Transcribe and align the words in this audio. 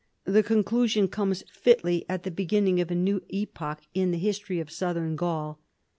The 0.25 0.41
conclusion 0.41 1.07
comes 1.07 1.43
fitly 1.51 2.05
at 2.09 2.23
the 2.23 2.31
beginning 2.31 2.81
of 2.81 2.89
a 2.89 2.95
new 2.95 3.21
epoch 3.29 3.81
in 3.93 4.09
the 4.09 4.17
history 4.17 4.59
of 4.59 4.71
Southern 4.71 5.15
Gaul. 5.15 5.59